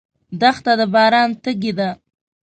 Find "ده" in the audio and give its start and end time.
1.79-1.89